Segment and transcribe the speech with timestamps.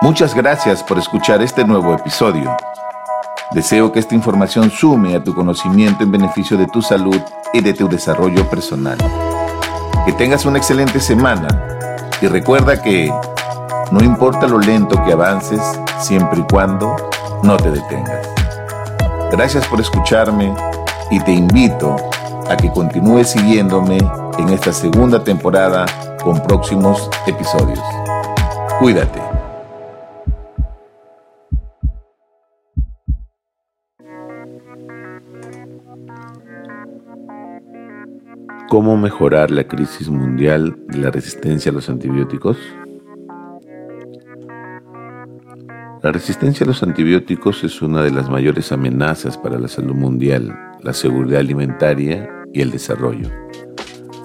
[0.00, 2.56] Muchas gracias por escuchar este nuevo episodio.
[3.50, 7.20] Deseo que esta información sume a tu conocimiento en beneficio de tu salud
[7.52, 8.98] y de tu desarrollo personal.
[10.06, 11.48] Que tengas una excelente semana
[12.20, 13.12] y recuerda que
[13.90, 15.60] no importa lo lento que avances,
[15.98, 16.94] siempre y cuando
[17.42, 18.28] no te detengas.
[19.30, 20.54] Gracias por escucharme
[21.10, 21.96] y te invito
[22.48, 23.98] a que continúes siguiéndome
[24.38, 25.86] en esta segunda temporada
[26.22, 27.97] con próximos episodios.
[28.80, 29.20] Cuídate.
[38.68, 42.56] ¿Cómo mejorar la crisis mundial de la resistencia a los antibióticos?
[46.02, 50.56] La resistencia a los antibióticos es una de las mayores amenazas para la salud mundial,
[50.82, 53.28] la seguridad alimentaria y el desarrollo.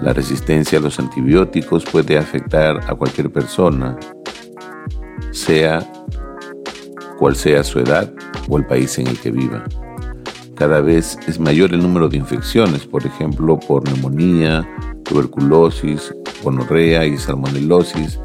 [0.00, 3.98] La resistencia a los antibióticos puede afectar a cualquier persona,
[5.36, 5.86] sea
[7.18, 8.12] cual sea su edad
[8.48, 9.64] o el país en el que viva.
[10.54, 14.66] Cada vez es mayor el número de infecciones, por ejemplo, por neumonía,
[15.04, 18.18] tuberculosis, gonorrea y salmonelosis,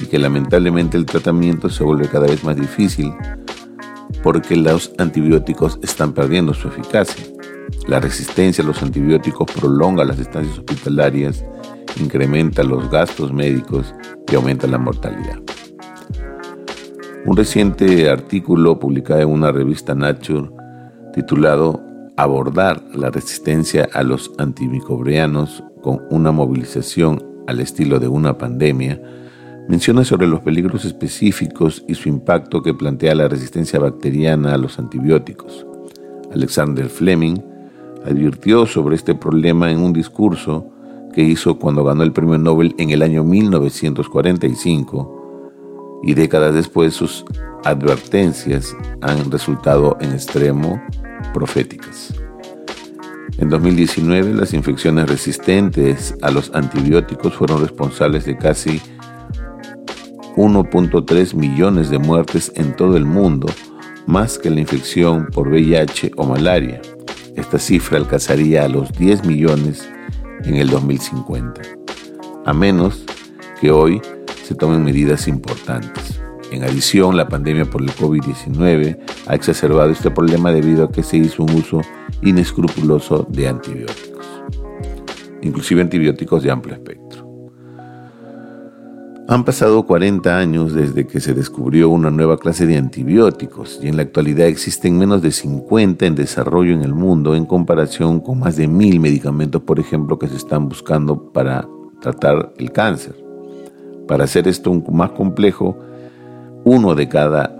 [0.00, 3.12] y que lamentablemente el tratamiento se vuelve cada vez más difícil
[4.22, 7.24] porque los antibióticos están perdiendo su eficacia.
[7.86, 11.44] La resistencia a los antibióticos prolonga las estancias hospitalarias,
[12.00, 13.94] incrementa los gastos médicos
[14.30, 15.40] y aumenta la mortalidad.
[17.28, 20.48] Un reciente artículo publicado en una revista Nature
[21.12, 21.78] titulado
[22.16, 28.98] Abordar la resistencia a los antimicrobianos con una movilización al estilo de una pandemia
[29.68, 34.78] menciona sobre los peligros específicos y su impacto que plantea la resistencia bacteriana a los
[34.78, 35.66] antibióticos.
[36.32, 37.36] Alexander Fleming
[38.06, 40.70] advirtió sobre este problema en un discurso
[41.12, 45.17] que hizo cuando ganó el premio Nobel en el año 1945
[46.02, 47.24] y décadas después sus
[47.64, 50.80] advertencias han resultado en extremo
[51.34, 52.14] proféticas.
[53.38, 58.80] En 2019 las infecciones resistentes a los antibióticos fueron responsables de casi
[60.36, 63.48] 1.3 millones de muertes en todo el mundo,
[64.06, 66.80] más que la infección por VIH o malaria.
[67.36, 69.88] Esta cifra alcanzaría a los 10 millones
[70.44, 71.60] en el 2050,
[72.44, 73.04] a menos
[73.60, 74.00] que hoy
[74.48, 76.22] se tomen medidas importantes.
[76.50, 81.18] En adición, la pandemia por el COVID-19 ha exacerbado este problema debido a que se
[81.18, 81.82] hizo un uso
[82.22, 84.24] inescrupuloso de antibióticos,
[85.42, 87.28] inclusive antibióticos de amplio espectro.
[89.28, 93.96] Han pasado 40 años desde que se descubrió una nueva clase de antibióticos y en
[93.96, 98.56] la actualidad existen menos de 50 en desarrollo en el mundo en comparación con más
[98.56, 101.68] de mil medicamentos, por ejemplo, que se están buscando para
[102.00, 103.27] tratar el cáncer.
[104.08, 105.78] Para hacer esto más complejo,
[106.64, 107.54] uno de cada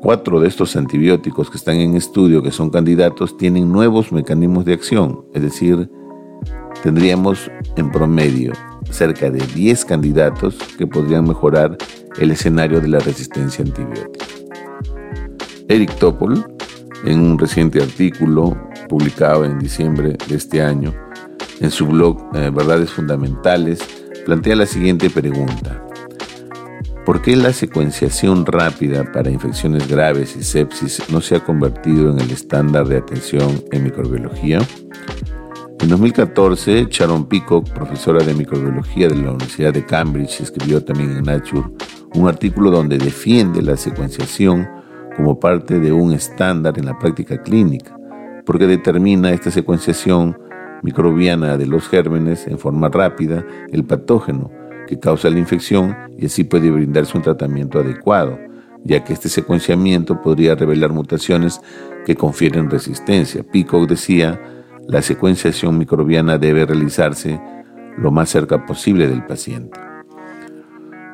[0.00, 4.72] cuatro de estos antibióticos que están en estudio, que son candidatos, tienen nuevos mecanismos de
[4.72, 5.90] acción, es decir,
[6.82, 8.52] tendríamos en promedio
[8.90, 11.76] cerca de 10 candidatos que podrían mejorar
[12.18, 14.26] el escenario de la resistencia antibiótica.
[15.68, 16.44] Eric Topol,
[17.04, 18.56] en un reciente artículo
[18.88, 20.94] publicado en diciembre de este año,
[21.60, 23.80] en su blog eh, Verdades Fundamentales,
[24.24, 25.89] plantea la siguiente pregunta.
[27.04, 32.20] ¿Por qué la secuenciación rápida para infecciones graves y sepsis no se ha convertido en
[32.20, 34.58] el estándar de atención en microbiología?
[35.80, 41.24] En 2014, Sharon Peacock, profesora de microbiología de la Universidad de Cambridge, escribió también en
[41.24, 41.70] Nature
[42.14, 44.68] un artículo donde defiende la secuenciación
[45.16, 47.96] como parte de un estándar en la práctica clínica,
[48.44, 50.36] porque determina esta secuenciación
[50.82, 54.59] microbiana de los gérmenes en forma rápida el patógeno
[54.90, 58.36] que causa la infección y así puede brindarse un tratamiento adecuado,
[58.82, 61.60] ya que este secuenciamiento podría revelar mutaciones
[62.04, 63.44] que confieren resistencia.
[63.44, 64.40] Peacock decía,
[64.88, 67.40] la secuenciación microbiana debe realizarse
[67.98, 69.78] lo más cerca posible del paciente.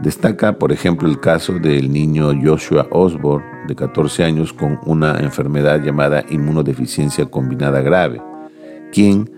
[0.00, 5.82] Destaca, por ejemplo, el caso del niño Joshua Osborne, de 14 años, con una enfermedad
[5.82, 8.22] llamada inmunodeficiencia combinada grave,
[8.90, 9.30] quien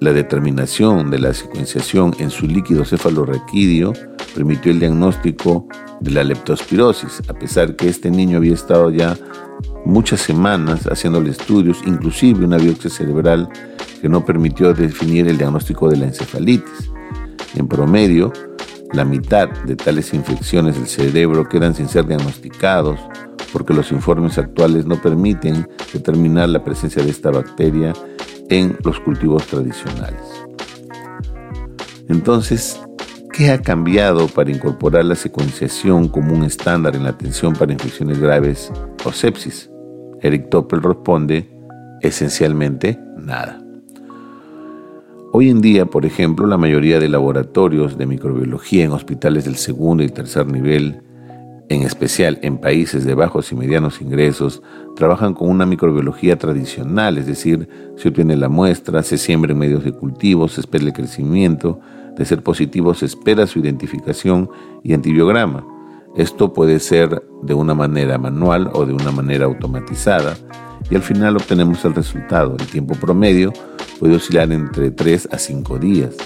[0.00, 3.92] la determinación de la secuenciación en su líquido cefalorraquídeo
[4.34, 5.66] permitió el diagnóstico
[6.00, 9.16] de la leptospirosis, a pesar que este niño había estado ya
[9.84, 13.48] muchas semanas haciéndole estudios, inclusive una biopsia cerebral
[14.00, 16.90] que no permitió definir el diagnóstico de la encefalitis.
[17.56, 18.32] En promedio,
[18.92, 23.00] la mitad de tales infecciones del cerebro quedan sin ser diagnosticados
[23.52, 27.92] porque los informes actuales no permiten determinar la presencia de esta bacteria
[28.48, 30.22] en los cultivos tradicionales.
[32.08, 32.80] Entonces,
[33.38, 38.18] ¿Qué ha cambiado para incorporar la secuenciación como un estándar en la atención para infecciones
[38.18, 38.72] graves
[39.04, 39.70] o sepsis?
[40.20, 41.48] Eric Toppel responde,
[42.00, 43.62] esencialmente nada.
[45.32, 50.02] Hoy en día, por ejemplo, la mayoría de laboratorios de microbiología en hospitales del segundo
[50.02, 51.00] y tercer nivel,
[51.68, 54.62] en especial en países de bajos y medianos ingresos,
[54.96, 59.84] trabajan con una microbiología tradicional, es decir, se obtiene la muestra, se siembra en medios
[59.84, 61.80] de cultivo, se espera el crecimiento,
[62.18, 64.50] de ser positivo se espera su identificación
[64.82, 65.64] y antibiograma.
[66.16, 70.36] Esto puede ser de una manera manual o de una manera automatizada
[70.90, 72.56] y al final obtenemos el resultado.
[72.58, 73.52] El tiempo promedio
[74.00, 76.16] puede oscilar entre 3 a 5 días.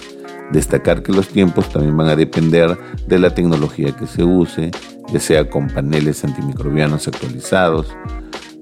[0.53, 2.77] Destacar que los tiempos también van a depender
[3.07, 4.71] de la tecnología que se use,
[5.13, 7.89] ya sea con paneles antimicrobianos actualizados,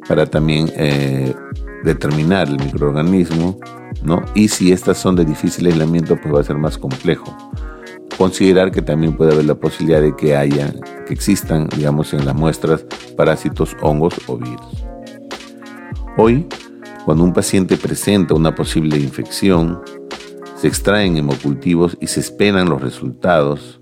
[0.09, 1.35] para también eh,
[1.85, 3.59] determinar el microorganismo,
[4.03, 4.23] ¿no?
[4.35, 7.37] Y si estas son de difícil aislamiento, pues va a ser más complejo.
[8.17, 10.73] Considerar que también puede haber la posibilidad de que haya,
[11.07, 12.85] que existan, digamos, en las muestras
[13.17, 14.85] parásitos, hongos o virus.
[16.17, 16.47] Hoy,
[17.05, 19.81] cuando un paciente presenta una posible infección,
[20.61, 23.81] se extraen hemocultivos y se esperan los resultados,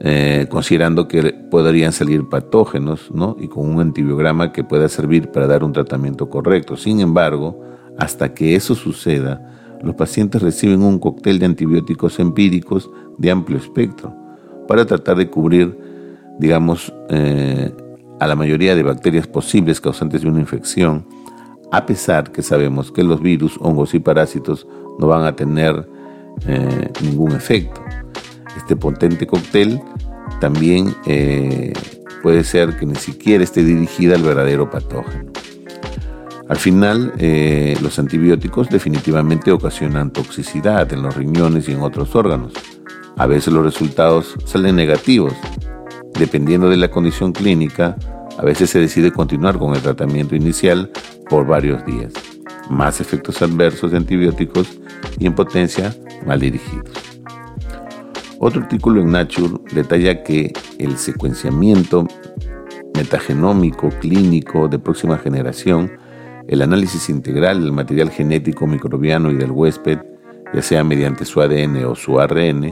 [0.00, 3.36] eh, considerando que podrían salir patógenos ¿no?
[3.38, 6.78] y con un antibiograma que pueda servir para dar un tratamiento correcto.
[6.78, 7.60] Sin embargo,
[7.98, 14.16] hasta que eso suceda, los pacientes reciben un cóctel de antibióticos empíricos de amplio espectro
[14.66, 15.78] para tratar de cubrir,
[16.38, 17.70] digamos, eh,
[18.18, 21.04] a la mayoría de bacterias posibles causantes de una infección
[21.70, 24.66] a pesar que sabemos que los virus, hongos y parásitos
[24.98, 25.88] no van a tener
[26.46, 27.82] eh, ningún efecto.
[28.56, 29.80] Este potente cóctel
[30.40, 31.72] también eh,
[32.22, 35.32] puede ser que ni siquiera esté dirigida al verdadero patógeno.
[36.48, 42.52] Al final, eh, los antibióticos definitivamente ocasionan toxicidad en los riñones y en otros órganos.
[43.16, 45.32] A veces los resultados salen negativos.
[46.18, 47.96] Dependiendo de la condición clínica,
[48.38, 50.90] a veces se decide continuar con el tratamiento inicial
[51.30, 52.12] por varios días.
[52.70, 54.78] Más efectos adversos de antibióticos
[55.18, 55.94] y en potencia
[56.26, 56.90] mal dirigidos.
[58.38, 62.06] Otro artículo en Nature detalla que el secuenciamiento
[62.94, 65.92] metagenómico clínico de próxima generación,
[66.48, 69.98] el análisis integral del material genético microbiano y del huésped,
[70.52, 72.64] ya sea mediante su ADN o su ARN,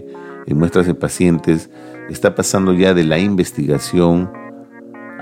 [0.46, 1.70] en muestras de pacientes,
[2.10, 4.30] está pasando ya de la investigación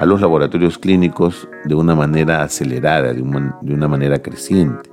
[0.01, 4.89] a los laboratorios clínicos de una manera acelerada, de una, manera creciente.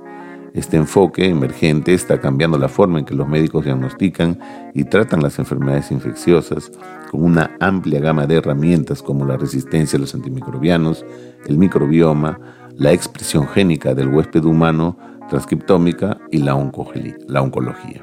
[0.52, 4.38] Este enfoque emergente está cambiando la forma en que los médicos diagnostican
[4.74, 6.70] y tratan las enfermedades infecciosas
[7.10, 11.06] con una amplia gama de herramientas como la resistencia a los antimicrobianos,
[11.46, 12.38] el microbioma,
[12.76, 14.98] la expresión génica del huésped humano,
[15.30, 18.02] transcriptómica y la, oncología.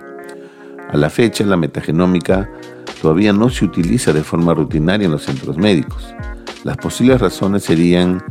[0.90, 2.50] A la fecha, la metagenómica
[3.00, 6.16] todavía no se utiliza de forma rutinaria en los centros médicos.
[6.66, 8.24] Las posibles razones serían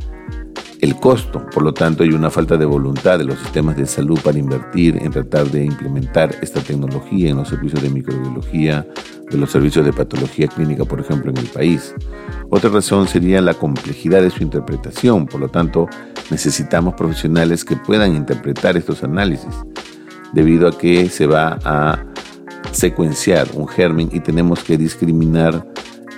[0.81, 4.19] el costo, por lo tanto hay una falta de voluntad de los sistemas de salud
[4.25, 8.85] para invertir en tratar de implementar esta tecnología en los servicios de microbiología,
[9.31, 11.95] de los servicios de patología clínica, por ejemplo, en el país.
[12.51, 15.89] Otra razón sería la complejidad de su interpretación, por lo tanto
[16.29, 19.55] necesitamos profesionales que puedan interpretar estos análisis,
[20.33, 22.05] debido a que se va a
[22.73, 25.65] secuenciar un germen y tenemos que discriminar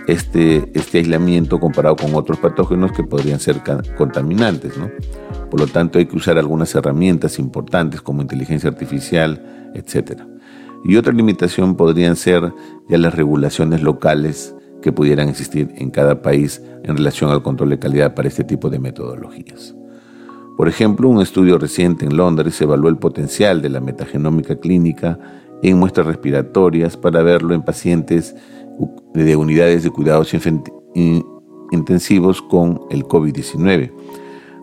[0.07, 3.63] este, este aislamiento comparado con otros patógenos que podrían ser
[3.97, 4.75] contaminantes.
[5.51, 10.23] Por lo tanto, hay que usar algunas herramientas importantes como inteligencia artificial, etc.
[10.85, 12.53] Y otra limitación podrían ser
[12.89, 17.79] ya las regulaciones locales que pudieran existir en cada país en relación al control de
[17.79, 19.75] calidad para este tipo de metodologías.
[20.57, 25.19] Por ejemplo, un estudio reciente en Londres evaluó el potencial de la metagenómica clínica
[25.63, 28.37] en muestras respiratorias para verlo en pacientes
[29.15, 30.35] de unidades de cuidados
[31.73, 33.93] intensivos con el COVID-19.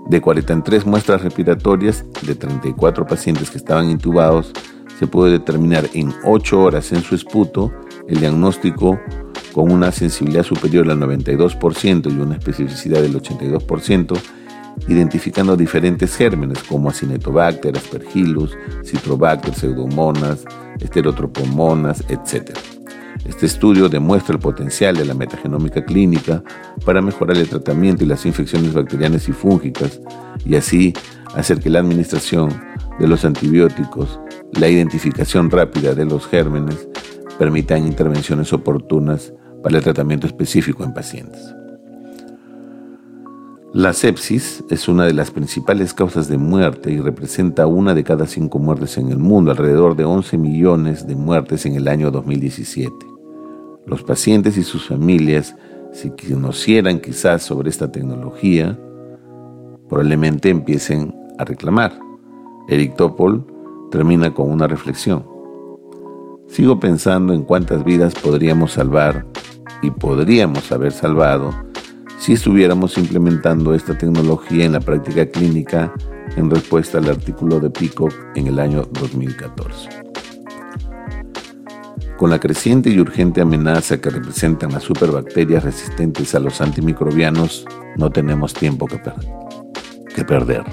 [0.07, 4.51] De 43 muestras respiratorias de 34 pacientes que estaban intubados,
[4.99, 7.71] se pudo determinar en 8 horas en su esputo
[8.07, 8.99] el diagnóstico
[9.53, 14.19] con una sensibilidad superior al 92% y una especificidad del 82%,
[14.87, 20.43] identificando diferentes gérmenes como Acinetobacter, Aspergillus, Citrobacter, Pseudomonas,
[20.79, 22.57] Esterotropomonas, etc.
[23.25, 26.43] Este estudio demuestra el potencial de la metagenómica clínica
[26.85, 30.01] para mejorar el tratamiento y las infecciones bacterianas y fúngicas
[30.45, 30.93] y así
[31.33, 32.49] hacer que la administración
[32.99, 34.19] de los antibióticos,
[34.51, 36.87] la identificación rápida de los gérmenes,
[37.39, 41.55] permitan intervenciones oportunas para el tratamiento específico en pacientes.
[43.73, 48.27] La sepsis es una de las principales causas de muerte y representa una de cada
[48.27, 53.12] cinco muertes en el mundo, alrededor de 11 millones de muertes en el año 2017.
[53.85, 55.55] Los pacientes y sus familias,
[55.91, 58.79] si conocieran quizás sobre esta tecnología,
[59.89, 61.99] probablemente empiecen a reclamar.
[62.69, 63.45] Eric Topol
[63.91, 65.25] termina con una reflexión.
[66.47, 69.25] Sigo pensando en cuántas vidas podríamos salvar
[69.81, 71.51] y podríamos haber salvado
[72.17, 75.93] si estuviéramos implementando esta tecnología en la práctica clínica
[76.37, 80.02] en respuesta al artículo de Peacock en el año 2014.
[82.23, 87.65] Con la creciente y urgente amenaza que representan las superbacterias resistentes a los antimicrobianos,
[87.97, 89.01] no tenemos tiempo que,
[90.15, 90.63] que perder.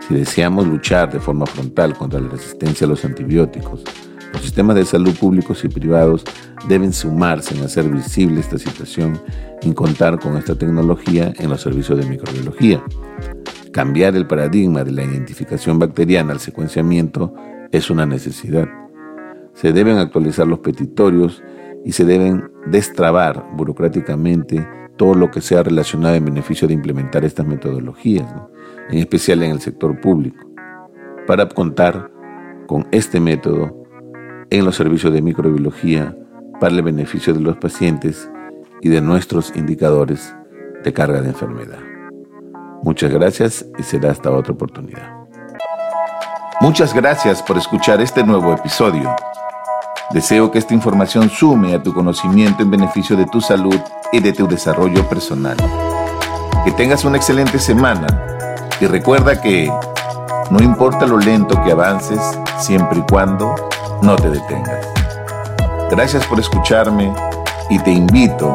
[0.00, 3.84] Si deseamos luchar de forma frontal contra la resistencia a los antibióticos,
[4.32, 6.24] los sistemas de salud públicos y privados
[6.68, 9.22] deben sumarse en hacer visible esta situación
[9.62, 12.82] y contar con esta tecnología en los servicios de microbiología.
[13.72, 17.32] Cambiar el paradigma de la identificación bacteriana al secuenciamiento
[17.70, 18.66] es una necesidad.
[19.54, 21.42] Se deben actualizar los petitorios
[21.84, 27.46] y se deben destrabar burocráticamente todo lo que sea relacionado en beneficio de implementar estas
[27.46, 28.32] metodologías,
[28.90, 30.46] en especial en el sector público,
[31.26, 32.10] para contar
[32.66, 33.84] con este método
[34.50, 36.16] en los servicios de microbiología
[36.60, 38.30] para el beneficio de los pacientes
[38.82, 40.34] y de nuestros indicadores
[40.82, 41.80] de carga de enfermedad.
[42.82, 45.24] Muchas gracias y será hasta otra oportunidad.
[46.60, 49.14] Muchas gracias por escuchar este nuevo episodio.
[50.10, 53.78] Deseo que esta información sume a tu conocimiento en beneficio de tu salud
[54.12, 55.56] y de tu desarrollo personal.
[56.64, 58.06] Que tengas una excelente semana
[58.80, 59.72] y recuerda que
[60.50, 62.20] no importa lo lento que avances,
[62.58, 63.54] siempre y cuando
[64.02, 64.86] no te detengas.
[65.90, 67.12] Gracias por escucharme
[67.70, 68.54] y te invito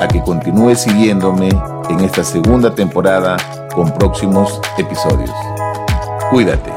[0.00, 1.48] a que continúes siguiéndome
[1.90, 3.36] en esta segunda temporada
[3.74, 5.30] con próximos episodios.
[6.30, 6.75] Cuídate.